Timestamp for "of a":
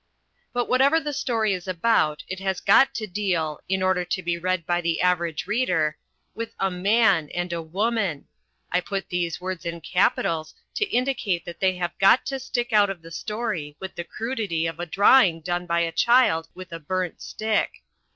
14.65-14.87